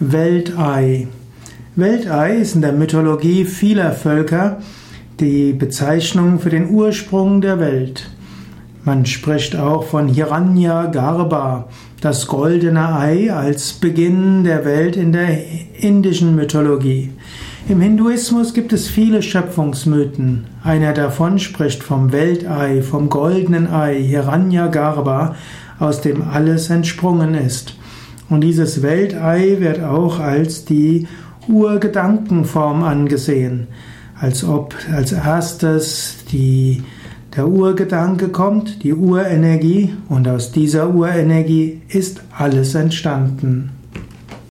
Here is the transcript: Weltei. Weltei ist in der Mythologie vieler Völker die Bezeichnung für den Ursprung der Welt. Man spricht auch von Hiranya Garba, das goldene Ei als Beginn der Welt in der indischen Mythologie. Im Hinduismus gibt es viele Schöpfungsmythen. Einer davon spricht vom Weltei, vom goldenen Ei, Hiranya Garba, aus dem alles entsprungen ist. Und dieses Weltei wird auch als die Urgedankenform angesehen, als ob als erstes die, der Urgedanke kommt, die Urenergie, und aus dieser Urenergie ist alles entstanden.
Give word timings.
Weltei. 0.00 1.08
Weltei 1.74 2.36
ist 2.36 2.54
in 2.54 2.60
der 2.60 2.72
Mythologie 2.72 3.44
vieler 3.44 3.90
Völker 3.90 4.58
die 5.18 5.52
Bezeichnung 5.52 6.38
für 6.38 6.50
den 6.50 6.70
Ursprung 6.70 7.40
der 7.40 7.58
Welt. 7.58 8.08
Man 8.84 9.06
spricht 9.06 9.56
auch 9.56 9.82
von 9.82 10.06
Hiranya 10.06 10.86
Garba, 10.86 11.66
das 12.00 12.28
goldene 12.28 12.94
Ei 12.96 13.32
als 13.32 13.72
Beginn 13.72 14.44
der 14.44 14.64
Welt 14.64 14.96
in 14.96 15.10
der 15.10 15.40
indischen 15.80 16.36
Mythologie. 16.36 17.10
Im 17.68 17.80
Hinduismus 17.80 18.54
gibt 18.54 18.72
es 18.72 18.86
viele 18.86 19.20
Schöpfungsmythen. 19.20 20.46
Einer 20.62 20.92
davon 20.92 21.40
spricht 21.40 21.82
vom 21.82 22.12
Weltei, 22.12 22.82
vom 22.82 23.08
goldenen 23.08 23.66
Ei, 23.66 24.00
Hiranya 24.00 24.68
Garba, 24.68 25.34
aus 25.80 26.00
dem 26.00 26.22
alles 26.22 26.70
entsprungen 26.70 27.34
ist. 27.34 27.77
Und 28.28 28.42
dieses 28.42 28.82
Weltei 28.82 29.56
wird 29.58 29.82
auch 29.82 30.20
als 30.20 30.64
die 30.64 31.06
Urgedankenform 31.48 32.82
angesehen, 32.82 33.68
als 34.20 34.44
ob 34.44 34.74
als 34.92 35.12
erstes 35.12 36.24
die, 36.30 36.82
der 37.34 37.48
Urgedanke 37.48 38.28
kommt, 38.28 38.82
die 38.82 38.92
Urenergie, 38.92 39.94
und 40.08 40.28
aus 40.28 40.52
dieser 40.52 40.90
Urenergie 40.94 41.80
ist 41.88 42.22
alles 42.36 42.74
entstanden. 42.74 43.77